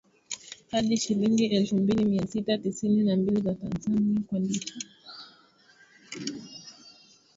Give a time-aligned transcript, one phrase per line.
[0.71, 4.73] hadi shilingi elfu mbili mia sita tisini na mbili za Tanzania kwa lita